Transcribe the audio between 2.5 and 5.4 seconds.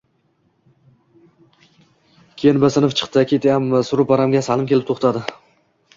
“B” sinf chiqdi. Ketyapmiz. Roʻparamga Salim kelib toʻxtadi: